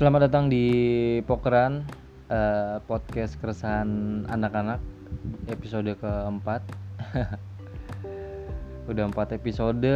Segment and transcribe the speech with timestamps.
[0.00, 0.64] Selamat datang di
[1.28, 1.84] Pokeran
[2.32, 4.80] eh, podcast keresahan anak-anak
[5.52, 6.64] episode keempat.
[8.88, 9.92] Udah empat episode,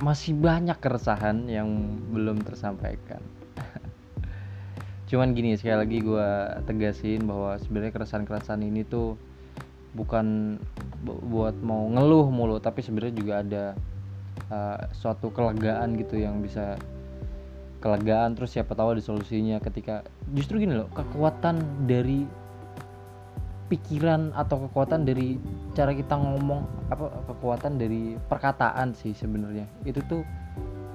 [0.00, 1.68] masih banyak keresahan yang
[2.08, 3.20] belum tersampaikan.
[5.12, 6.28] Cuman gini sekali lagi gue
[6.64, 9.20] tegasin bahwa sebenarnya keresahan-keresahan ini tuh
[9.92, 10.56] bukan
[11.04, 13.64] bu- buat mau ngeluh mulu, tapi sebenarnya juga ada
[14.48, 16.80] eh, suatu kelegaan gitu yang bisa
[17.78, 20.02] kelegaan terus siapa tahu ada solusinya ketika
[20.34, 22.26] justru gini loh kekuatan dari
[23.68, 25.36] pikiran atau kekuatan dari
[25.76, 29.68] cara kita ngomong apa kekuatan dari perkataan sih sebenarnya.
[29.84, 30.24] Itu tuh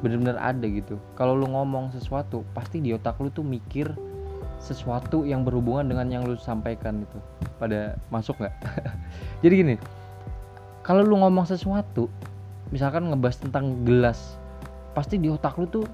[0.01, 0.97] benar-benar ada gitu.
[1.13, 3.93] Kalau lu ngomong sesuatu pasti di otak lu tuh mikir
[4.57, 7.19] sesuatu yang berhubungan dengan yang lu sampaikan itu.
[7.61, 8.55] Pada masuk nggak?
[9.45, 9.75] Jadi gini
[10.83, 12.11] kalau lu ngomong sesuatu
[12.69, 14.35] misalkan ngebahas tentang gelas
[14.91, 15.87] pasti di otak lu tuh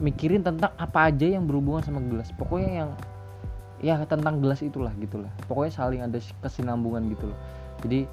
[0.00, 2.32] mikirin tentang apa aja yang berhubungan sama gelas.
[2.34, 2.90] Pokoknya yang
[3.80, 7.38] ya tentang gelas itulah gitulah pokoknya saling ada kesinambungan gitu loh.
[7.80, 8.04] Jadi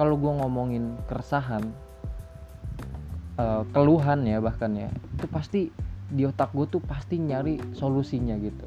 [0.00, 1.60] kalau gua ngomongin keresahan
[3.36, 5.62] eh, keluhan ya bahkan ya itu pasti
[6.10, 8.66] di otak gue tuh pasti nyari solusinya gitu.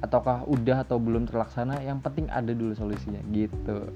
[0.00, 3.92] Ataukah udah atau belum terlaksana yang penting ada dulu solusinya gitu.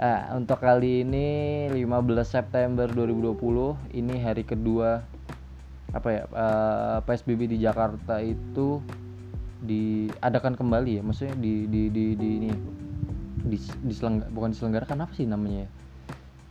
[0.00, 5.04] Nah, untuk kali ini 15 September 2020 ini hari kedua
[5.90, 8.78] apa ya eh, PSBB di Jakarta itu
[9.60, 12.50] diadakan kembali ya maksudnya di di di, di ini
[13.40, 15.66] di, diselengga- bukan diselenggarakan apa sih namanya?
[15.66, 15.70] Ya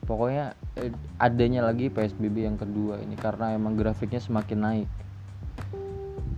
[0.09, 0.89] pokoknya eh,
[1.21, 4.89] adanya lagi PSBB yang kedua ini karena emang grafiknya semakin naik.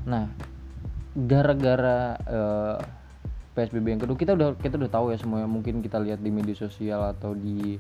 [0.04, 0.28] Nah
[1.16, 2.78] gara-gara eh,
[3.56, 6.56] PSBB yang kedua kita udah kita udah tahu ya semua mungkin kita lihat di media
[6.56, 7.80] sosial atau di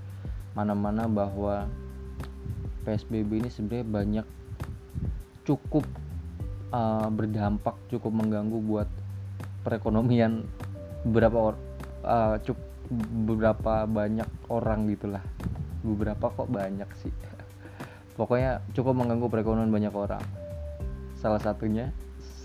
[0.55, 1.67] mana-mana bahwa
[2.87, 4.25] PSBB ini sebenarnya banyak
[5.45, 5.85] cukup
[6.71, 8.89] uh, berdampak cukup mengganggu buat
[9.61, 10.45] perekonomian
[11.05, 11.55] beberapa or,
[12.05, 12.69] uh, cuk-
[13.27, 15.23] beberapa banyak orang gitulah.
[15.81, 17.13] Beberapa kok banyak sih.
[18.19, 20.23] Pokoknya cukup mengganggu perekonomian banyak orang.
[21.17, 21.93] Salah satunya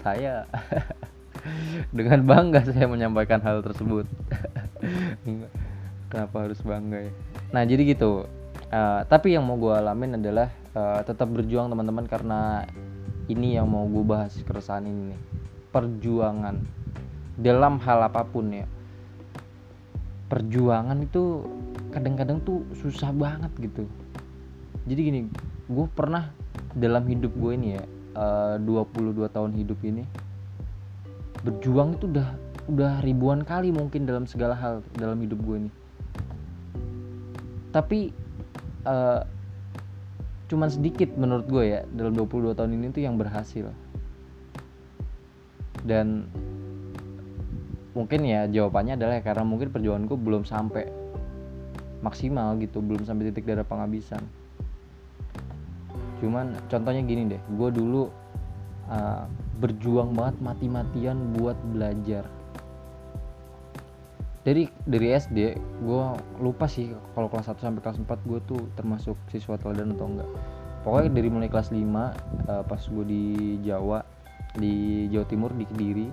[0.01, 0.47] saya.
[1.97, 4.09] Dengan bangga saya menyampaikan hal tersebut.
[6.11, 7.13] Kenapa harus bangga ya?
[7.55, 8.27] Nah jadi gitu.
[8.67, 12.67] Uh, tapi yang mau gue alamin adalah uh, tetap berjuang teman-teman karena
[13.27, 15.21] ini yang mau gue bahas keresahan ini nih.
[15.75, 16.57] Perjuangan.
[17.37, 18.67] Dalam hal apa pun ya.
[20.27, 21.47] Perjuangan itu
[21.91, 23.87] kadang-kadang tuh susah banget gitu.
[24.87, 25.21] Jadi gini
[25.67, 26.31] gue pernah
[26.79, 27.83] dalam hidup gue ini ya
[28.15, 30.07] eh, 22 tahun hidup ini
[31.43, 32.29] berjuang itu udah
[32.67, 35.71] udah ribuan kali mungkin dalam segala hal dalam hidup gue ini.
[37.75, 38.11] Tapi
[38.87, 39.21] eh,
[40.47, 43.67] cuman sedikit menurut gue ya dalam 22 tahun ini tuh yang berhasil.
[45.87, 46.27] Dan
[47.95, 50.85] mungkin ya jawabannya adalah karena mungkin perjuangan gue belum sampai
[52.05, 54.23] maksimal gitu belum sampai titik darah penghabisan.
[56.23, 58.13] Cuman contohnya gini deh gue dulu
[58.91, 59.25] uh,
[59.59, 62.29] berjuang banget mati-matian buat belajar
[64.47, 66.05] dari dari SD gue
[66.39, 70.31] lupa sih kalau kelas 1 sampai kelas 4 gue tuh termasuk siswa teladan atau enggak.
[70.87, 73.25] Pokoknya dari mulai kelas 5 uh, pas gue di
[73.67, 74.07] Jawa
[74.55, 76.09] di Jawa Timur di Kediri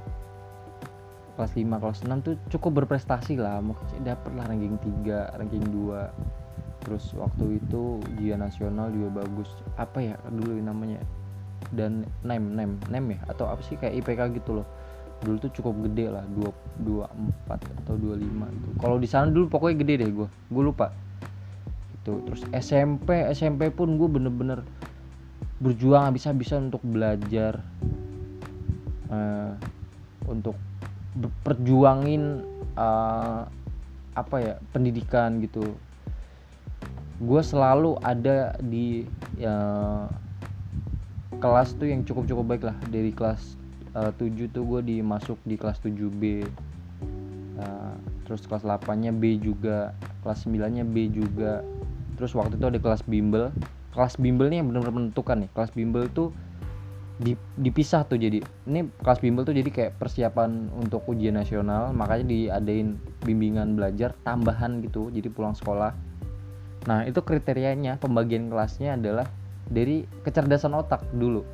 [1.38, 3.62] kelas 5 kelas 6 tuh cukup berprestasi lah.
[4.02, 9.54] Dapet lah ranking 3 ranking 2 terus waktu itu ujian nasional juga bagus.
[9.78, 10.98] Apa ya dulu namanya?
[11.70, 13.22] Dan nem nem nem ya?
[13.30, 13.78] Atau apa sih?
[13.78, 14.68] Kayak IPK gitu loh
[15.24, 18.68] dulu tuh cukup gede lah 2 24 atau 25 gitu.
[18.84, 20.28] Kalau di sana dulu pokoknya gede deh gue.
[20.52, 20.92] Gue lupa.
[22.04, 24.62] Itu terus SMP SMP pun gue bener-bener
[25.64, 27.64] berjuang habis-habisan untuk belajar
[29.08, 29.54] eh,
[30.28, 30.60] untuk
[31.48, 32.44] perjuangin
[32.76, 33.42] eh,
[34.14, 35.64] apa ya pendidikan gitu.
[37.24, 39.08] Gue selalu ada di
[39.40, 39.56] ya,
[41.40, 43.63] kelas tuh yang cukup-cukup baik lah dari kelas
[43.98, 46.46] uh, 7 tuh gue dimasuk di kelas 7B
[47.54, 47.94] Uh,
[48.26, 49.94] terus kelas 8 nya B juga
[50.26, 51.62] kelas 9 nya B juga.
[52.18, 53.54] Terus waktu itu ada kelas bimbel.
[53.94, 55.50] Kelas bimbel nih yang benar-benar menentukan nih.
[55.54, 56.34] Kelas bimbel tuh
[57.22, 62.26] di- dipisah tuh jadi ini kelas bimbel tuh jadi kayak persiapan untuk ujian nasional makanya
[62.26, 65.94] diadain bimbingan belajar tambahan gitu jadi pulang sekolah.
[66.90, 69.30] Nah itu kriterianya pembagian kelasnya adalah
[69.70, 71.46] dari kecerdasan otak dulu.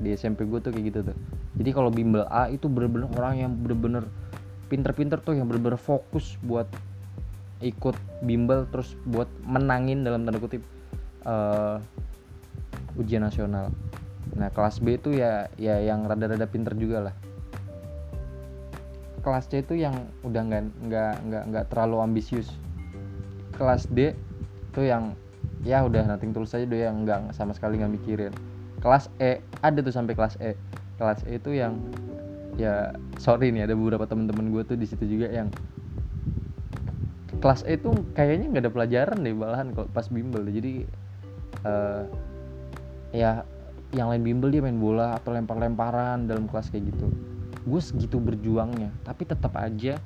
[0.00, 1.16] Di SMP gue tuh kayak gitu tuh
[1.54, 4.04] jadi kalau bimbel A itu bener-bener orang yang bener-bener
[4.66, 6.66] pinter-pinter tuh yang bener-bener fokus buat
[7.62, 7.94] ikut
[8.26, 10.66] bimbel terus buat menangin dalam tanda kutip
[11.22, 11.76] eh,
[12.98, 13.70] ujian nasional.
[14.34, 17.14] Nah kelas B itu ya ya yang rada-rada pinter juga lah.
[19.22, 19.94] Kelas C itu yang
[20.26, 22.50] udah nggak nggak nggak nggak terlalu ambisius.
[23.54, 24.12] Kelas D
[24.74, 25.14] itu yang
[25.62, 28.34] ya udah nanti tulus aja deh yang nggak sama sekali nggak mikirin.
[28.82, 30.58] Kelas E ada tuh sampai kelas E
[30.98, 31.78] kelas E itu yang
[32.54, 35.50] ya sorry nih ada beberapa teman-teman gue tuh di situ juga yang
[37.42, 40.46] kelas E tuh kayaknya nggak ada pelajaran deh malahan kalau pas bimbel.
[40.48, 40.86] Jadi
[41.66, 42.06] uh,
[43.10, 43.42] ya
[43.94, 47.10] yang lain bimbel dia main bola atau lempar-lemparan dalam kelas kayak gitu.
[47.64, 49.98] Gue segitu berjuangnya tapi tetap aja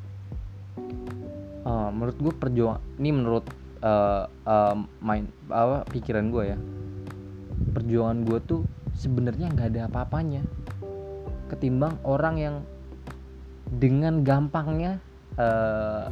[1.68, 3.44] uh, menurut gue perjuang ini menurut
[3.84, 6.58] uh, uh, main apa pikiran gue ya
[7.76, 8.60] perjuangan gue tuh
[8.96, 10.42] sebenarnya nggak ada apa-apanya
[11.48, 12.56] ketimbang orang yang
[13.72, 15.00] dengan gampangnya
[15.36, 16.08] uh,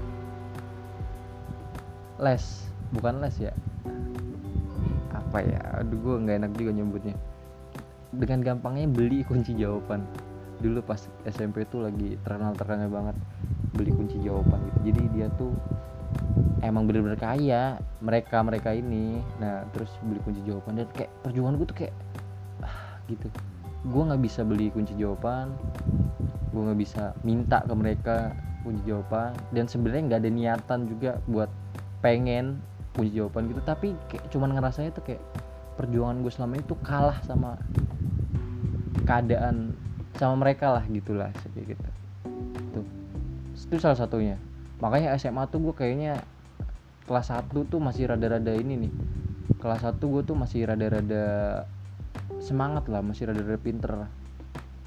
[2.21, 2.44] les.
[2.94, 3.53] Bukan les ya?
[5.12, 5.61] Apa ya?
[5.83, 7.17] Aduh gue nggak enak juga nyebutnya.
[8.12, 10.05] Dengan gampangnya beli kunci jawaban.
[10.61, 13.17] Dulu pas SMP tuh lagi terkenal terkenal banget
[13.77, 14.79] beli kunci jawaban gitu.
[14.93, 15.53] Jadi dia tuh
[16.65, 19.21] emang bener-bener kaya mereka mereka ini.
[19.37, 21.94] Nah terus beli kunci jawaban dan kayak perjuangan gue tuh kayak
[22.65, 23.29] ah, gitu
[23.87, 25.55] gue nggak bisa beli kunci jawaban.
[26.50, 28.35] Gue nggak bisa minta ke mereka
[28.67, 29.33] kunci jawaban.
[29.55, 31.50] Dan sebenarnya nggak ada niatan juga buat
[32.03, 32.59] pengen
[32.99, 33.62] kunci jawaban gitu.
[33.62, 35.23] Tapi kayak cuman ngerasanya tuh kayak
[35.79, 37.61] perjuangan gue selama itu kalah sama
[39.06, 39.77] keadaan
[40.17, 41.87] sama mereka lah gitulah kayak gitu.
[42.75, 42.87] Tuh.
[43.55, 44.41] Itu salah satunya.
[44.83, 46.21] Makanya SMA tuh gue kayaknya
[47.06, 48.93] kelas 1 tuh masih rada-rada ini nih.
[49.62, 51.25] Kelas 1 gue tuh masih rada-rada
[52.41, 53.93] semangat lah masih rada-rada pinter.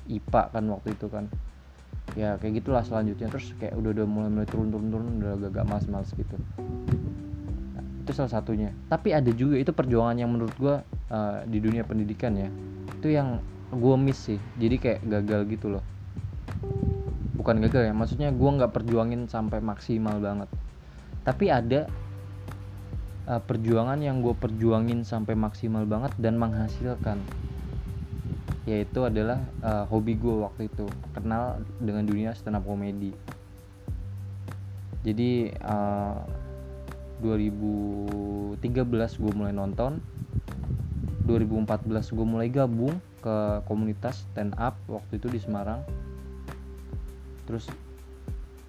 [0.09, 1.29] IPA kan waktu itu kan.
[2.17, 3.29] Ya kayak gitulah selanjutnya.
[3.29, 6.35] Terus kayak udah udah mulai mulai turun turun turun udah agak, agak males males gitu.
[7.77, 8.73] Nah, itu salah satunya.
[8.89, 10.75] Tapi ada juga itu perjuangan yang menurut gue
[11.13, 12.49] uh, di dunia pendidikan ya.
[12.97, 13.37] Itu yang
[13.69, 14.41] gue miss sih.
[14.57, 15.83] Jadi kayak gagal gitu loh.
[17.37, 20.49] Bukan gagal ya maksudnya gue nggak perjuangin sampai maksimal banget.
[21.21, 21.85] Tapi ada
[23.29, 27.21] uh, perjuangan yang gue perjuangin sampai maksimal banget dan menghasilkan
[28.69, 30.85] yaitu adalah uh, hobi gue waktu itu
[31.17, 33.09] kenal dengan dunia stand up komedi.
[35.01, 36.21] Jadi uh,
[37.25, 38.61] 2013
[38.93, 39.97] gue mulai nonton
[41.25, 42.93] 2014 gue mulai gabung
[43.25, 45.81] ke komunitas stand up waktu itu di Semarang.
[47.49, 47.65] Terus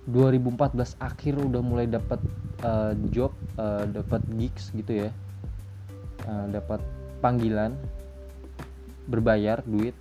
[0.08, 2.24] 2014 akhir udah mulai dapat
[2.64, 5.10] uh, job uh, dapat gigs gitu ya.
[6.24, 6.80] Uh, dapat
[7.20, 7.76] panggilan
[9.08, 9.96] berbayar duit.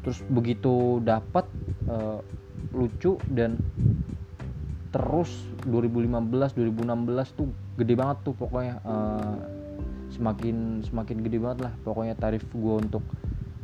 [0.00, 1.44] Terus begitu dapat
[1.90, 2.24] uh,
[2.72, 3.60] lucu dan
[4.90, 5.30] terus
[5.70, 7.46] 2015 2016 tuh
[7.78, 9.38] gede banget tuh pokoknya uh,
[10.10, 13.04] semakin semakin gede banget lah pokoknya tarif gue untuk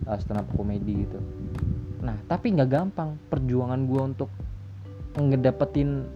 [0.07, 1.19] uh, stand up komedi gitu.
[2.03, 3.19] Nah tapi nggak gampang.
[3.27, 4.31] Perjuangan gue untuk
[5.19, 6.07] ngedapetin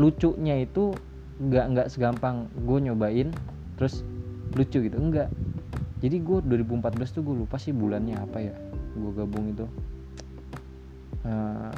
[0.00, 0.96] lucunya itu
[1.44, 2.48] nggak nggak segampang.
[2.64, 3.28] Gue nyobain
[3.76, 4.00] terus
[4.56, 4.96] lucu gitu.
[4.96, 5.28] Enggak
[6.02, 8.54] jadi gue 2014 tuh gue lupa sih bulannya apa ya
[8.94, 9.66] gue gabung itu.
[11.24, 11.72] Uh,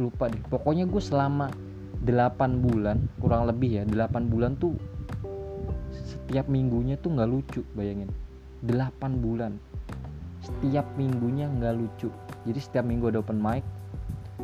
[0.00, 0.40] lupa deh.
[0.48, 1.52] Pokoknya gue selama
[2.04, 4.76] 8 bulan kurang lebih ya 8 bulan tuh
[5.92, 8.08] setiap minggunya tuh nggak lucu bayangin.
[8.64, 9.56] 8 bulan.
[10.40, 12.08] Setiap minggunya nggak lucu.
[12.48, 13.64] Jadi setiap minggu ada open mic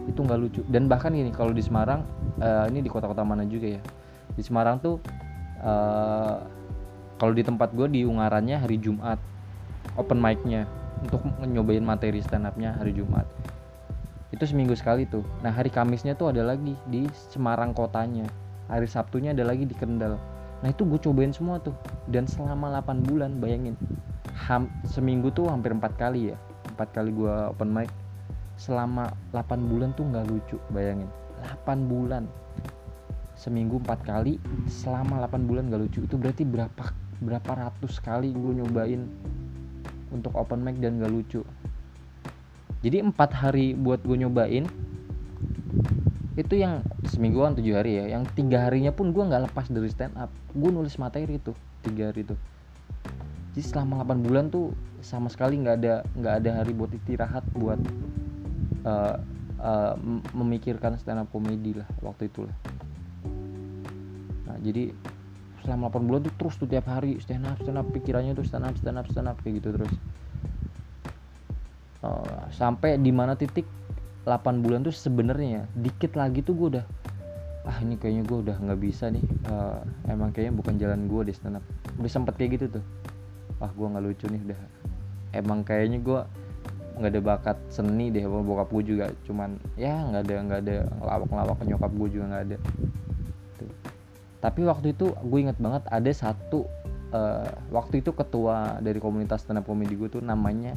[0.07, 0.61] itu nggak lucu.
[0.69, 2.05] Dan bahkan ini kalau di Semarang
[2.39, 3.83] uh, ini di kota-kota mana juga ya.
[4.37, 5.01] Di Semarang tuh
[5.65, 6.56] uh,
[7.17, 9.17] kalau di tempat gue di Ungarannya hari Jumat.
[9.97, 10.69] Open mic-nya.
[11.01, 13.25] Untuk nyobain materi stand up-nya hari Jumat.
[14.33, 15.25] Itu seminggu sekali tuh.
[15.41, 18.29] Nah hari Kamisnya tuh ada lagi di Semarang kotanya.
[18.69, 20.21] Hari Sabtunya ada lagi di Kendal.
[20.61, 21.73] Nah itu gue cobain semua tuh.
[22.09, 23.77] Dan selama 8 bulan bayangin.
[24.49, 26.37] Ham, seminggu tuh hampir empat kali ya.
[26.77, 27.89] Empat kali gue open mic.
[28.61, 31.09] Selama 8 bulan tuh nggak lucu bayangin.
[31.65, 32.29] 8 bulan.
[33.37, 36.01] Seminggu empat kali selama 8 bulan gak lucu.
[36.09, 39.09] Itu berarti berapa berapa ratus kali gue nyobain
[40.13, 41.43] untuk open mic dan gak lucu.
[42.85, 44.65] Jadi empat hari buat gue nyobain
[46.37, 48.19] itu yang semingguan tujuh hari ya.
[48.19, 52.13] Yang tiga harinya pun gue nggak lepas dari stand up gue nulis materi itu tiga
[52.13, 52.37] hari itu.
[53.57, 57.81] Jadi selama 8 bulan tuh sama sekali nggak ada nggak ada hari buat istirahat buat
[58.83, 59.17] uh,
[59.63, 59.95] uh,
[60.35, 62.57] memikirkan stand up komedi lah waktu itu lah
[64.51, 64.91] nah jadi
[65.67, 68.63] selama 8 bulan tuh terus tuh tiap hari stand up stand up pikirannya tuh stand
[68.63, 69.91] up stand up stand up kayak gitu terus.
[72.07, 73.67] Uh, sampai di mana titik
[74.23, 76.87] 8 bulan tuh sebenarnya dikit lagi tuh gue udah
[77.67, 81.33] ah ini kayaknya gue udah nggak bisa nih uh, emang kayaknya bukan jalan gue di
[81.35, 81.65] stand up.
[81.99, 82.85] Udah sempet kayak gitu tuh.
[83.59, 84.61] Wah gue nggak lucu nih udah.
[85.35, 86.21] Emang kayaknya gue
[86.97, 91.29] nggak ada bakat seni deh bokap gue juga cuman ya nggak ada nggak ada lawak
[91.29, 92.59] lawak nyokap gue juga nggak ada.
[94.41, 96.69] Tapi waktu itu gue inget banget ada satu
[97.13, 100.77] uh, waktu itu ketua dari komunitas stand up comedy gue tuh namanya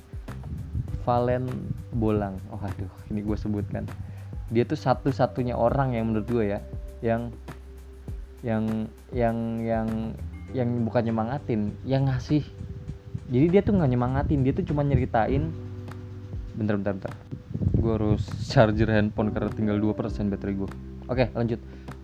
[1.03, 1.47] Valen
[1.95, 2.37] Bolang.
[2.53, 3.87] Oh aduh ini gue sebutkan.
[4.49, 6.59] Dia tuh satu-satunya orang yang menurut gue ya
[6.99, 7.33] yang
[8.45, 9.87] yang yang yang
[10.55, 12.43] yang bukan nyemangatin yang ngasih.
[13.29, 15.53] Jadi dia tuh nggak nyemangatin dia tuh cuma nyeritain
[16.57, 17.13] bentar bentar bentar.
[17.79, 19.95] Gue harus charger handphone karena tinggal 2%
[20.33, 20.69] baterai gue
[21.09, 21.59] oke lanjut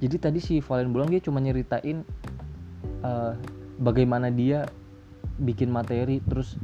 [0.05, 2.05] jadi tadi si Valen Bulang dia cuma nyeritain
[3.01, 3.33] uh,
[3.81, 4.69] bagaimana dia
[5.41, 6.61] bikin materi terus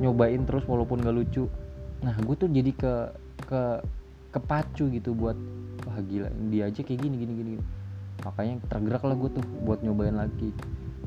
[0.00, 1.44] nyobain terus walaupun gak lucu.
[2.00, 2.94] Nah gue tuh jadi ke
[3.44, 3.62] ke
[4.32, 5.36] kepacu gitu buat
[5.84, 7.52] wah gila dia aja kayak gini gini gini
[8.24, 10.48] makanya tergerak lah gue tuh buat nyobain lagi.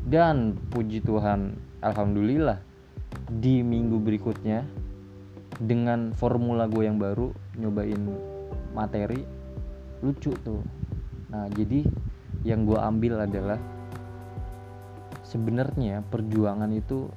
[0.05, 2.61] Dan puji Tuhan alhamdulillah
[3.33, 4.61] di minggu berikutnya
[5.57, 8.13] dengan formula gue yang baru nyobain
[8.77, 9.25] materi
[10.05, 10.61] lucu tuh
[11.33, 11.81] nah jadi
[12.45, 13.57] yang gue ambil adalah
[15.23, 17.09] sebenarnya perjuangan itu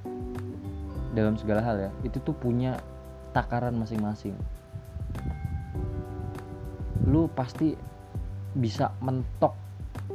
[1.12, 2.80] dalam segala hal ya itu tuh punya
[3.36, 4.32] takaran masing-masing.
[7.04, 7.76] Lu pasti
[8.56, 9.52] bisa mentok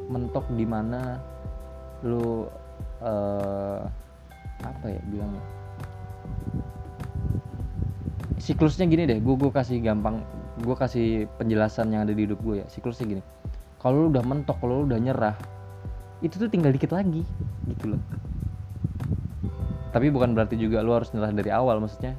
[0.10, 1.22] mentok di mana
[2.02, 2.50] lu
[3.06, 3.86] uh,
[4.66, 5.46] apa ya bilangnya?
[8.42, 10.26] Siklusnya gini deh gue gue kasih gampang
[10.66, 12.68] gue kasih penjelasan yang ada di hidup gue ya.
[12.70, 13.24] Siklusnya gini
[13.82, 15.36] kalau lu udah mentok kalau lu udah nyerah
[16.22, 17.26] itu tuh tinggal dikit lagi
[17.66, 18.02] gitu loh.
[19.90, 22.14] Tapi bukan berarti juga lu harus nyerah dari awal maksudnya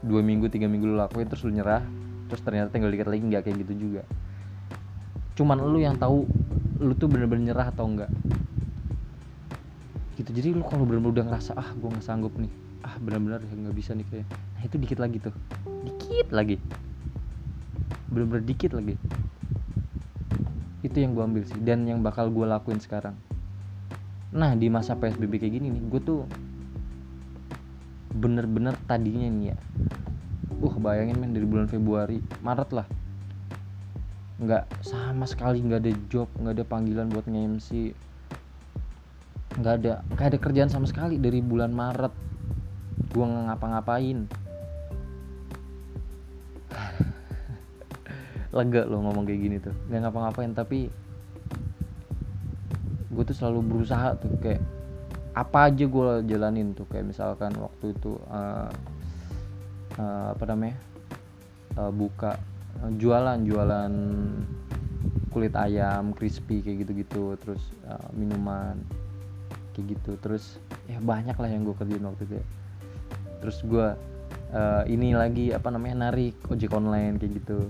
[0.00, 1.84] dua minggu tiga minggu lu lakuin terus lu nyerah
[2.32, 4.02] terus ternyata tinggal dikit lagi nggak kayak gitu juga.
[5.36, 6.24] Cuman lu yang tahu
[6.80, 8.10] lu tuh bener-bener nyerah atau enggak
[10.18, 12.52] gitu jadi lu kalau bener-bener udah ngerasa ah gue nggak sanggup nih
[12.84, 15.34] ah benar-benar nggak bisa nih kayak nah itu dikit lagi tuh.
[15.82, 16.56] Dikit lagi.
[18.12, 18.94] Benar-benar dikit lagi
[20.82, 23.14] itu yang gue ambil sih dan yang bakal gue lakuin sekarang.
[24.34, 26.20] Nah di masa psbb kayak gini nih gue tuh
[28.12, 29.58] bener-bener tadinya nih ya
[30.62, 32.86] uh bayangin men dari bulan Februari Maret lah.
[34.42, 37.94] Nggak sama sekali nggak ada job nggak ada panggilan buat nge-MC
[39.52, 42.14] nggak ada nggak ada kerjaan sama sekali dari bulan Maret.
[43.14, 44.41] Gue nggak ngapa-ngapain
[48.52, 49.74] lega lo ngomong kayak gini tuh.
[49.88, 50.92] Nggak ngapa-ngapain tapi
[53.12, 54.60] gue tuh selalu berusaha tuh kayak
[55.32, 56.84] apa aja gue jalanin tuh.
[56.92, 58.68] Kayak misalkan waktu itu uh,
[59.96, 60.76] uh, apa namanya
[61.80, 62.36] uh, buka
[62.84, 63.92] uh, jualan jualan
[65.32, 68.76] kulit ayam crispy kayak gitu-gitu terus uh, minuman
[69.72, 70.20] kayak gitu.
[70.20, 70.60] Terus
[70.92, 72.46] ya banyak lah yang gue kerjain waktu itu ya.
[73.40, 73.86] Terus gue
[74.52, 77.64] uh, ini lagi apa namanya narik ojek online kayak gitu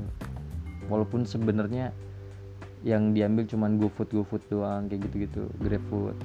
[0.90, 1.94] walaupun sebenarnya
[2.82, 6.18] yang diambil cuman GoFood GoFood doang kayak gitu-gitu GrabFood.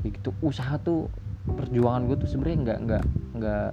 [0.00, 1.12] Kayak gitu usaha tuh
[1.44, 3.04] perjuangan gue tuh sebenarnya nggak nggak
[3.36, 3.70] nggak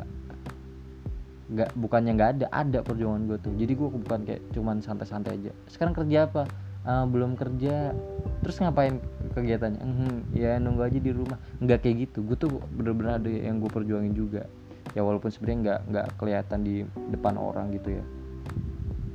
[1.47, 3.53] nggak bukannya nggak ada ada perjuangan gue tuh.
[3.55, 5.51] Jadi gue bukan kayak cuman santai-santai aja.
[5.71, 6.43] Sekarang kerja apa?
[6.83, 7.95] Uh, belum kerja.
[8.43, 8.99] Terus ngapain
[9.31, 9.79] kegiatannya?
[9.79, 11.39] Hmm, ya nunggu aja di rumah.
[11.63, 12.19] Nggak kayak gitu.
[12.27, 14.43] Gue tuh bener-bener ada yang gue perjuangin juga.
[14.91, 16.75] Ya walaupun sebenarnya nggak nggak kelihatan di
[17.11, 18.03] depan orang gitu ya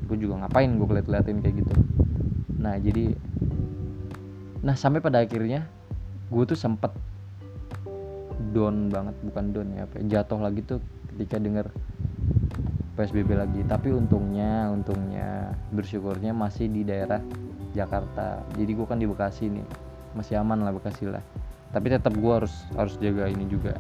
[0.06, 1.75] gue juga ngapain gue keliat-liatin kayak gitu.
[2.59, 3.14] Nah jadi
[4.62, 5.66] nah sampai pada akhirnya
[6.30, 6.94] gue tuh sempet
[8.54, 10.78] down banget bukan down ya apa ya, jatuh lagi tuh
[11.14, 11.66] ketika denger
[12.94, 13.61] PSBB lagi.
[13.66, 17.18] Tapi untungnya untungnya bersyukurnya masih di daerah
[17.73, 18.44] Jakarta.
[18.54, 19.66] Jadi gue kan di Bekasi nih
[20.12, 21.25] masih aman lah Bekasi lah.
[21.73, 23.75] Tapi tetap gue harus harus jaga ini juga.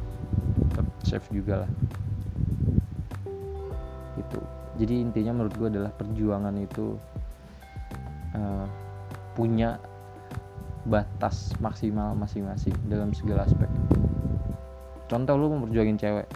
[0.72, 1.70] Tetap safe juga lah
[4.82, 6.98] jadi intinya menurut gue adalah perjuangan itu
[8.34, 8.66] uh,
[9.38, 9.78] punya
[10.82, 13.70] batas maksimal masing-masing dalam segala aspek.
[15.06, 16.26] Contoh lu memperjuangin cewek.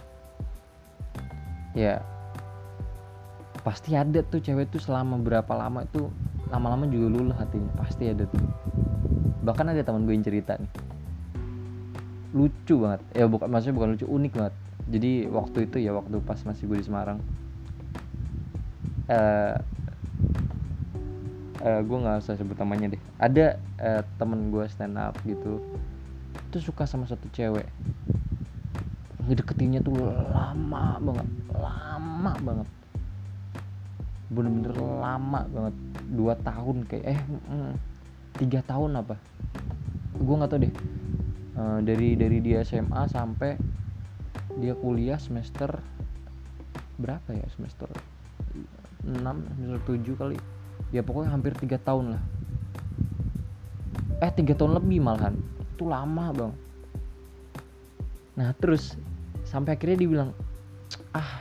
[1.75, 1.99] Ya
[3.67, 6.07] pasti ada tuh cewek tuh selama berapa lama itu
[6.47, 8.47] lama-lama juga luluh hatinya pasti ada tuh.
[9.43, 10.71] Bahkan ada teman gue yang cerita nih.
[12.31, 13.03] Lucu banget.
[13.11, 14.55] Ya bukan maksudnya bukan lucu unik banget.
[14.87, 17.19] Jadi waktu itu ya waktu pas masih gue di Semarang
[19.11, 19.55] uh,
[21.63, 23.03] uh, gue nggak usah sebut namanya deh.
[23.19, 25.63] Ada uh, temen gue stand up gitu
[26.47, 27.67] itu suka sama satu cewek.
[29.27, 29.99] Ngedeketinnya tuh
[30.31, 32.69] lama banget lama banget.
[34.31, 35.75] Bener-bener lama banget.
[36.07, 37.21] Dua tahun kayak eh
[38.39, 39.19] tiga tahun apa?
[40.17, 40.75] Gue nggak tau deh.
[41.57, 43.57] Uh, dari dari dia SMA sampai
[44.61, 45.81] dia kuliah semester
[46.97, 47.89] berapa ya semester
[49.07, 50.37] 6 semester 7 kali.
[50.91, 52.23] Ya pokoknya hampir tiga tahun lah.
[54.21, 55.39] Eh tiga tahun lebih malahan.
[55.75, 56.53] Itu lama bang.
[58.37, 58.99] Nah terus
[59.47, 60.31] sampai akhirnya dia bilang
[61.15, 61.41] ah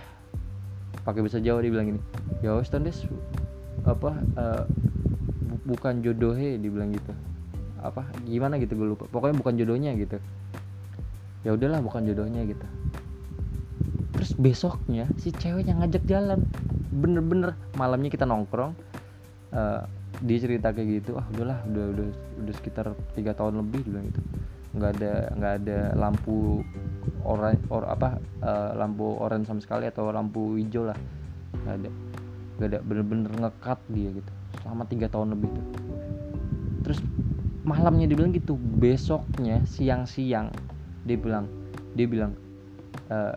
[1.03, 2.01] pakai bahasa Jawa dia bilang gini.
[2.45, 3.05] Ya wes des
[3.85, 4.63] apa uh,
[5.45, 7.13] bu bukan jodohnya dibilang gitu.
[7.81, 9.05] Apa gimana gitu gue lupa.
[9.09, 10.17] Pokoknya bukan jodohnya gitu.
[11.45, 12.65] Ya udahlah bukan jodohnya gitu.
[14.15, 16.47] Terus besoknya si ceweknya ngajak jalan
[16.95, 18.71] bener-bener malamnya kita nongkrong
[19.51, 19.83] uh,
[20.23, 22.07] dia cerita kayak gitu ah udahlah udah udah
[22.43, 24.21] udah sekitar tiga tahun lebih bilang gitu.
[24.75, 26.63] Nggak ada nggak ada lampu
[27.27, 30.97] orang or apa uh, lampu oranye sama sekali atau lampu hijau lah.
[31.63, 31.89] Nggak ada
[32.55, 34.31] nggak ada bener-bener ngekat dia gitu
[34.63, 35.67] selama tiga tahun lebih tuh.
[36.87, 36.99] Terus
[37.65, 40.53] malamnya dia bilang gitu besoknya siang-siang
[41.03, 41.49] dia bilang
[41.97, 42.37] dia bilang
[43.09, 43.33] uh,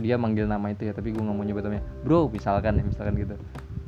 [0.00, 1.84] dia manggil nama itu ya tapi gue nggak mau nyebut namanya.
[2.04, 3.36] Bro misalkan ya misalkan gitu.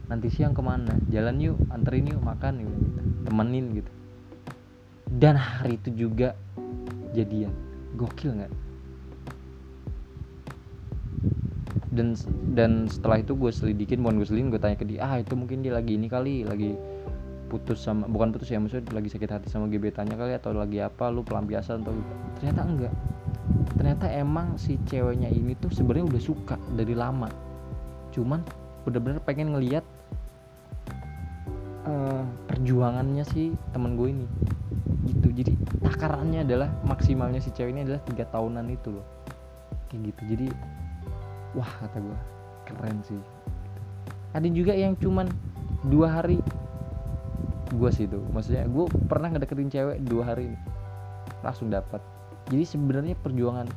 [0.08, 0.96] Nanti siang ke mana?
[1.12, 3.00] Jalan yuk anterin yuk makan gitu, gitu.
[3.28, 3.90] temenin gitu.
[5.08, 6.32] Dan hari itu juga
[7.12, 7.52] jadian.
[7.96, 8.52] Gokil nggak?
[11.92, 12.16] Dan
[12.52, 15.64] dan setelah itu gue selidikin bukan gue selidikin gue tanya ke dia ah itu mungkin
[15.64, 16.76] dia lagi ini kali lagi
[17.48, 21.08] putus sama bukan putus ya maksudnya lagi sakit hati sama gebetannya kali atau lagi apa
[21.08, 21.96] lu pelampiasan atau
[22.38, 22.94] ternyata enggak
[23.78, 27.30] ternyata emang si ceweknya ini tuh sebenarnya udah suka dari lama.
[28.10, 28.42] Cuman
[28.82, 29.86] bener-bener pengen ngeliat
[31.86, 34.26] uh, perjuangannya si temen gue ini.
[35.06, 35.30] Gitu.
[35.30, 39.06] Jadi takarannya adalah maksimalnya si cewek ini adalah tiga tahunan itu loh.
[39.86, 40.22] Kayak gitu.
[40.34, 40.46] Jadi
[41.54, 42.18] wah kata gue
[42.66, 43.22] keren sih.
[44.34, 45.30] Ada juga yang cuman
[45.86, 46.42] dua hari
[47.68, 50.58] gue sih tuh maksudnya gue pernah ngedeketin cewek dua hari ini.
[51.46, 52.17] Langsung dapat
[52.48, 53.68] jadi sebenarnya perjuangan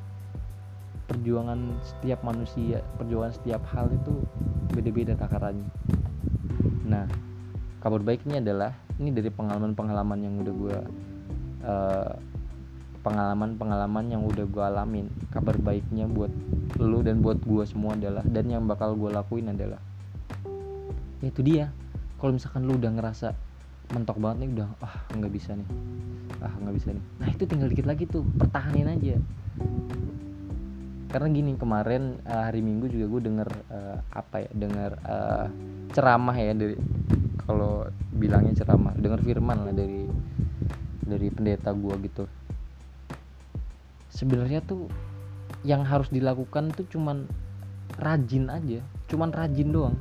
[1.08, 4.14] perjuangan setiap manusia perjuangan setiap hal itu
[4.72, 5.68] beda-beda takarannya
[6.88, 7.06] nah
[7.84, 10.78] kabar baiknya adalah ini dari pengalaman-pengalaman yang udah gue
[11.66, 12.14] uh,
[13.02, 15.10] pengalaman-pengalaman yang udah gue alamin.
[15.34, 16.30] Kabar baiknya buat
[16.78, 19.82] lu dan buat gue semua adalah dan yang bakal gue lakuin adalah
[21.22, 21.74] ya itu dia.
[22.22, 23.34] Kalau misalkan lu udah ngerasa
[23.92, 25.68] mentok banget nih udah ah nggak bisa nih
[26.42, 27.06] ah nggak bisa nih.
[27.22, 29.16] Nah itu tinggal dikit lagi tuh pertahanin aja.
[31.12, 35.48] Karena gini kemarin uh, hari minggu juga gue denger uh, apa ya denger uh,
[35.92, 36.76] ceramah ya dari
[37.46, 40.08] kalau bilangnya ceramah denger firman lah dari
[41.06, 42.24] dari pendeta gue gitu.
[44.10, 44.90] Sebenarnya tuh
[45.62, 47.30] yang harus dilakukan tuh cuman
[48.02, 49.98] rajin aja cuman rajin doang.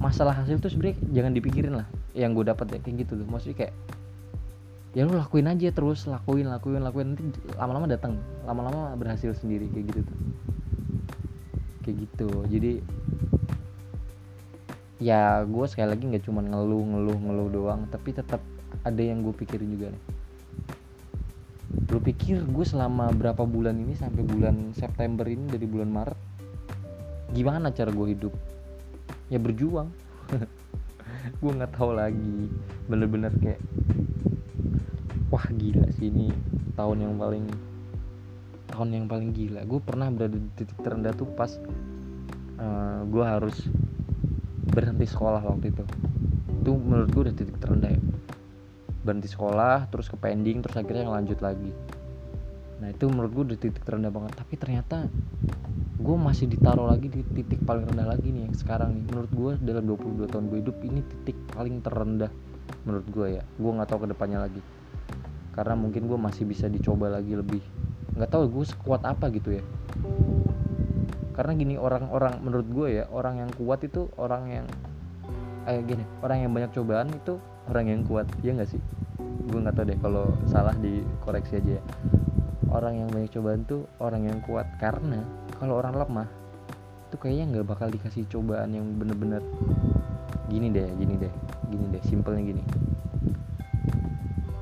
[0.00, 3.66] Masalah hasil tuh sebenarnya jangan dipikirin lah yang gue dapat ya kayak gitu loh maksudnya
[3.66, 3.74] kayak
[4.90, 7.14] ya lu lakuin aja terus lakuin lakuin lakuin.
[7.14, 7.22] Nanti
[7.54, 10.18] lama-lama datang lama-lama berhasil sendiri kayak gitu tuh.
[11.86, 12.28] Kayak gitu.
[12.50, 12.72] Jadi
[15.00, 18.44] ya gue sekali lagi nggak cuma ngeluh ngeluh ngeluh doang tapi tetap
[18.84, 20.04] ada yang gue pikirin juga nih.
[21.90, 26.18] Lu pikir gue selama berapa bulan ini sampai bulan September ini dari bulan Maret
[27.30, 28.34] gimana cara gue hidup?
[29.30, 29.90] Ya berjuang.
[31.38, 32.50] Gue nggak tahu lagi.
[32.90, 33.62] Bener-bener kayak
[35.40, 36.28] wah gila sih ini
[36.76, 37.48] tahun yang paling
[38.68, 39.64] tahun yang paling gila.
[39.64, 43.56] Gue pernah berada di titik terendah tuh pas uh, eh, gue harus
[44.68, 45.84] berhenti sekolah waktu itu.
[46.60, 48.00] Itu menurut gue udah titik terendah ya.
[49.00, 51.72] Berhenti sekolah terus ke pending terus akhirnya lanjut lagi.
[52.84, 54.36] Nah itu menurut gue udah titik terendah banget.
[54.36, 55.08] Tapi ternyata
[56.00, 59.04] gue masih ditaruh lagi di titik paling rendah lagi nih yang sekarang nih.
[59.08, 62.28] Menurut gue dalam 22 tahun gue hidup ini titik paling terendah
[62.84, 63.42] menurut gue ya.
[63.56, 64.60] Gue nggak tahu ke depannya lagi
[65.54, 67.62] karena mungkin gue masih bisa dicoba lagi lebih
[68.14, 69.64] nggak tahu gue sekuat apa gitu ya.
[71.34, 74.66] Karena gini orang-orang menurut gue ya orang yang kuat itu orang yang
[75.68, 77.38] eh gini orang yang banyak cobaan itu
[77.70, 78.82] orang yang kuat ya nggak sih?
[79.48, 81.82] Gue nggak tahu deh kalau salah dikoreksi aja ya.
[82.70, 85.22] Orang yang banyak cobaan tuh orang yang kuat karena
[85.58, 86.28] kalau orang lemah
[87.10, 89.42] itu kayaknya nggak bakal dikasih cobaan yang bener-bener
[90.46, 91.32] gini deh gini deh
[91.66, 92.62] gini deh simpelnya gini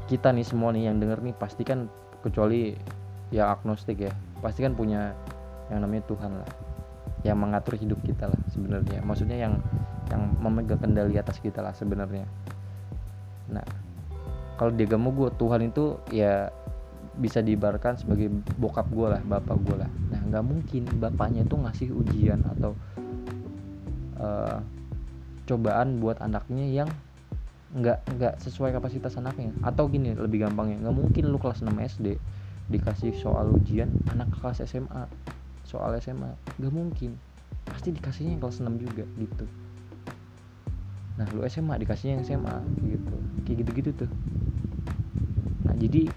[0.08, 1.86] kita nih semua nih yang denger nih pasti kan
[2.24, 2.72] kecuali
[3.28, 5.12] ya agnostik ya pasti kan punya
[5.68, 6.50] yang namanya Tuhan lah
[7.26, 9.02] yang mengatur hidup kita lah sebenarnya.
[9.02, 9.58] Maksudnya yang
[10.08, 12.24] yang memegang kendali atas kita lah sebenarnya.
[13.50, 13.66] Nah
[14.58, 16.50] kalau di agama gue Tuhan itu ya
[17.18, 19.90] bisa diibarkan sebagai bokap gue lah bapak gue lah.
[20.14, 22.72] Nah nggak mungkin bapaknya itu ngasih ujian atau
[24.22, 24.62] uh,
[25.48, 26.90] cobaan buat anaknya yang
[27.68, 29.52] nggak nggak sesuai kapasitas anaknya.
[29.60, 32.16] Atau gini lebih gampangnya nggak mungkin lu kelas 6 SD
[32.68, 35.08] dikasih soal ujian anak kelas SMA
[35.68, 37.16] soal SMA gak mungkin.
[37.68, 39.44] Pasti dikasihnya yang kelas 6 juga gitu.
[41.20, 42.56] Nah lu SMA dikasihnya yang SMA
[42.88, 43.16] gitu.
[43.44, 44.10] Kayak gitu-gitu tuh.
[45.68, 46.08] Nah jadi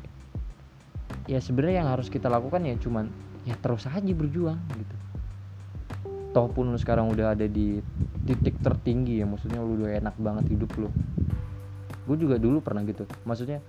[1.27, 3.11] ya sebenarnya yang harus kita lakukan ya cuman
[3.43, 4.95] ya terus aja berjuang gitu.
[6.31, 7.83] Toh pun lu sekarang udah ada di
[8.23, 10.87] titik tertinggi ya maksudnya lu udah enak banget hidup lu
[12.05, 13.05] gue juga dulu pernah gitu.
[13.25, 13.59] Maksudnya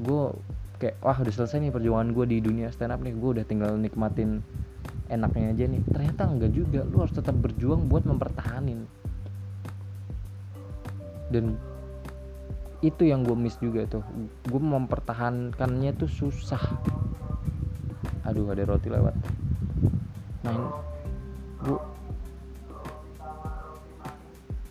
[0.00, 0.22] gue
[0.76, 3.14] kayak wah udah selesai nih perjuangan gue di dunia stand up nih.
[3.16, 4.40] Gue udah tinggal nikmatin
[5.08, 5.82] enaknya aja nih.
[5.88, 6.80] Ternyata enggak juga.
[6.88, 8.84] Lu harus tetap berjuang buat mempertahanin.
[11.32, 11.58] Dan
[12.84, 14.04] itu yang gue miss juga tuh.
[14.46, 16.60] Gue mempertahankannya tuh susah.
[18.26, 19.14] Aduh ada roti lewat.
[20.46, 20.64] Ini
[21.56, 21.80] gue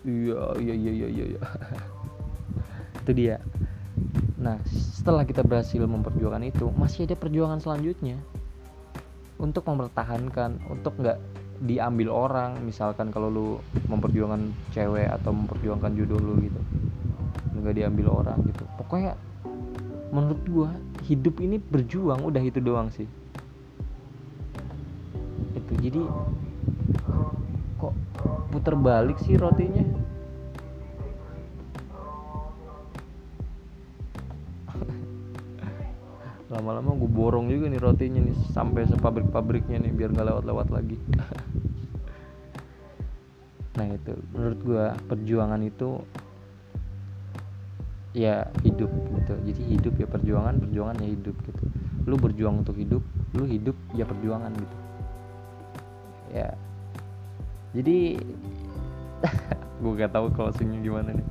[0.06, 1.42] iya iya iya iya iya.
[3.06, 3.38] itu dia.
[4.42, 8.18] Nah setelah kita berhasil memperjuangkan itu masih ada perjuangan selanjutnya.
[9.38, 11.22] Untuk mempertahankan untuk nggak
[11.62, 13.48] diambil orang misalkan kalau lu
[13.86, 16.60] memperjuangkan cewek atau memperjuangkan jodoh lu gitu.
[17.62, 18.66] Nggak diambil orang gitu.
[18.74, 19.14] Pokoknya
[20.10, 20.70] menurut gua
[21.06, 23.06] hidup ini berjuang udah itu doang sih.
[25.54, 26.02] Itu jadi
[27.78, 27.94] kok
[28.50, 29.84] puter balik sih rotinya
[36.66, 40.98] lama-lama gue borong juga nih rotinya nih sampai sepabrik-pabriknya nih biar nggak lewat-lewat lagi.
[43.76, 44.16] Nah itu.
[44.32, 46.00] Menurut gue perjuangan itu
[48.16, 49.36] ya hidup gitu.
[49.52, 51.62] Jadi hidup ya perjuangan perjuangan ya hidup gitu.
[52.08, 53.04] Lu berjuang untuk hidup
[53.36, 54.76] lu hidup ya perjuangan gitu.
[56.32, 56.56] Ya.
[57.76, 58.16] Jadi
[59.84, 61.28] gue gak tahu closingnya gimana nih.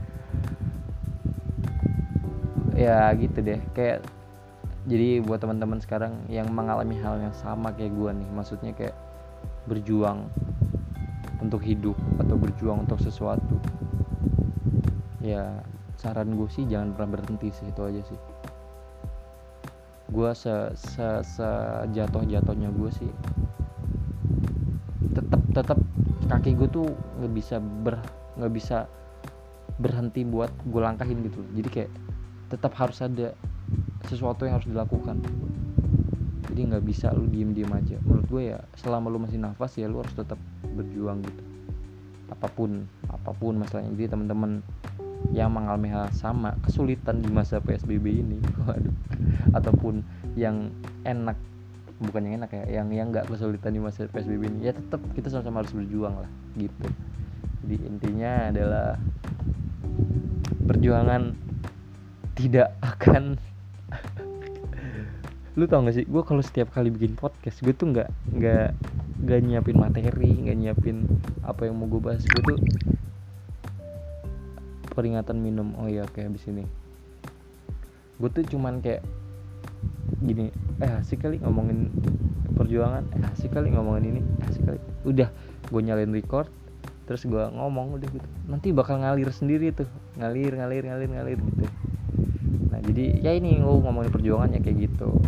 [2.78, 3.58] Ya gitu deh.
[3.74, 4.06] Kayak
[4.86, 8.93] jadi buat teman-teman sekarang yang mengalami hal yang sama kayak gue nih maksudnya kayak
[9.65, 10.30] berjuang
[11.41, 13.58] untuk hidup atau berjuang untuk sesuatu.
[15.26, 15.65] Ya
[15.98, 18.19] saran gue sih jangan pernah berhenti sih itu aja sih.
[20.13, 21.50] Gue se, se,
[21.89, 23.10] jatuh jatuhnya gue sih
[25.15, 25.80] tetap tetap
[26.28, 26.88] kaki gue tuh
[27.24, 28.04] nggak bisa ber
[28.36, 28.78] nggak bisa
[29.80, 31.91] berhenti buat gue langkahin gitu jadi kayak
[32.52, 33.32] tetap harus ada
[34.08, 35.22] sesuatu yang harus dilakukan.
[36.50, 37.98] Jadi nggak bisa lu diem diem aja.
[38.06, 40.39] Menurut gue ya selama lu masih nafas ya lu harus tetap
[40.78, 41.44] berjuang gitu.
[42.32, 43.91] Apa pun apa pun masalahnya.
[43.98, 44.63] Jadi teman-teman
[45.34, 48.96] yang mengalami hal sama kesulitan di masa psbb ini waduh.
[49.52, 50.06] Ataupun
[50.38, 50.70] yang
[51.04, 51.36] enak
[51.96, 55.32] bukan yang enak ya yang yang nggak kesulitan di masa psbb ini ya tetap kita
[55.32, 56.88] sama-sama harus berjuang lah gitu.
[57.65, 58.88] Jadi intinya adalah
[60.70, 61.34] perjuangan
[62.36, 63.39] tidak akan
[65.56, 66.04] lu tau gak sih?
[66.04, 68.76] Gue kalau setiap kali bikin podcast gue tuh nggak nggak
[69.24, 71.08] nggak nyiapin materi nggak nyiapin
[71.48, 72.28] apa yang mau gue bahas.
[72.28, 72.60] Gue tuh
[74.91, 75.72] peringatan minum.
[75.80, 76.68] Oh iya oke habis ini.
[78.20, 79.08] Gue tuh cuman kayak
[80.20, 80.52] gini
[80.84, 81.88] eh asik kali ngomongin
[82.56, 84.80] perjuangan eh asik kali ngomongin ini eh, asik kali.
[85.08, 85.32] Udah
[85.72, 86.52] gue nyalain record
[87.08, 88.28] terus gue ngomong udah gitu.
[88.52, 89.88] Nanti bakal ngalir sendiri tuh.
[90.20, 91.63] Ngalir ngalir ngalir ngalir gitu
[92.96, 95.20] jadi ya ini gue ngomongin perjuangannya kayak gitu.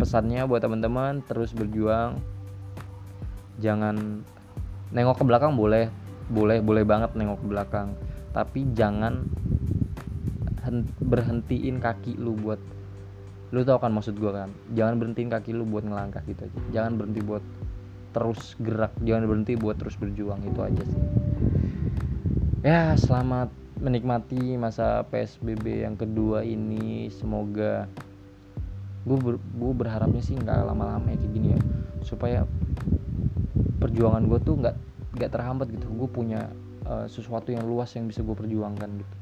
[0.00, 2.16] Pesannya buat teman-teman terus berjuang.
[3.60, 4.24] Jangan
[4.96, 5.92] nengok ke belakang boleh.
[6.32, 7.92] Boleh boleh banget nengok ke belakang.
[8.32, 9.28] Tapi jangan
[11.04, 12.60] berhentiin kaki lu buat
[13.52, 14.50] lu tau kan maksud gua kan?
[14.72, 16.60] Jangan berhentiin kaki lu buat ngelangkah gitu aja.
[16.72, 17.44] Jangan berhenti buat
[18.16, 18.96] terus gerak.
[19.04, 21.02] Jangan berhenti buat terus berjuang itu aja sih.
[22.64, 27.08] Ya selamat menikmati masa PSBB yang kedua ini.
[27.14, 27.86] Semoga
[29.06, 29.36] gue ber,
[29.72, 31.60] berharapnya sih nggak lama-lama ya kayak gini ya.
[32.02, 32.40] Supaya
[33.78, 34.76] perjuangan gue tuh nggak
[35.18, 35.86] nggak terhambat gitu.
[35.94, 36.50] Gue punya
[36.86, 39.16] uh, sesuatu yang luas yang bisa gue perjuangkan gitu.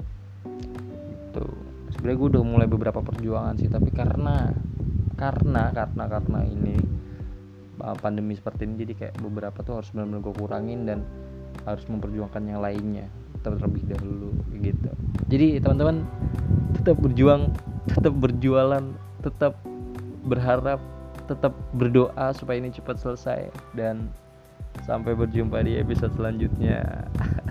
[1.12, 1.44] Gitu.
[1.96, 4.50] Sebenarnya gue udah mulai beberapa perjuangan sih tapi karena
[5.16, 6.76] karena karena karena ini
[7.80, 10.98] uh, pandemi seperti ini jadi kayak beberapa tuh harus benar-benar gue kurangin dan
[11.64, 13.08] harus memperjuangkan yang lainnya
[13.54, 14.90] terlebih dahulu gitu.
[15.30, 16.02] Jadi teman-teman
[16.74, 17.54] tetap berjuang
[17.86, 18.84] tetap berjualan
[19.22, 19.54] tetap
[20.26, 20.82] berharap
[21.26, 23.50] tetap berdoa supaya ini cepat selesai.
[23.74, 24.10] Dan
[24.84, 27.06] sampai berjumpa di episode selanjutnya